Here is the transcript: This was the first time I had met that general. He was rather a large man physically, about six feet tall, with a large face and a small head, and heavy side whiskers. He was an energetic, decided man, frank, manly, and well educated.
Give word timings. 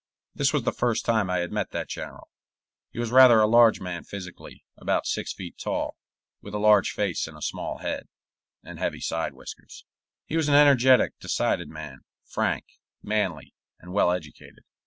This 0.33 0.51
was 0.51 0.63
the 0.63 0.71
first 0.71 1.05
time 1.05 1.29
I 1.29 1.37
had 1.41 1.51
met 1.51 1.69
that 1.73 1.87
general. 1.87 2.27
He 2.89 2.97
was 2.97 3.11
rather 3.11 3.39
a 3.39 3.45
large 3.45 3.79
man 3.79 4.03
physically, 4.03 4.65
about 4.75 5.05
six 5.05 5.31
feet 5.31 5.59
tall, 5.59 5.95
with 6.41 6.55
a 6.55 6.57
large 6.57 6.89
face 6.89 7.27
and 7.27 7.37
a 7.37 7.41
small 7.43 7.77
head, 7.83 8.07
and 8.63 8.79
heavy 8.79 8.99
side 8.99 9.33
whiskers. 9.35 9.85
He 10.25 10.37
was 10.37 10.49
an 10.49 10.55
energetic, 10.55 11.19
decided 11.19 11.69
man, 11.69 11.99
frank, 12.25 12.65
manly, 13.03 13.53
and 13.79 13.93
well 13.93 14.09
educated. 14.11 14.63